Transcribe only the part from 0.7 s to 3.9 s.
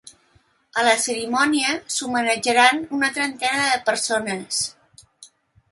A la cerimònia, s’homenatjaran una trentena de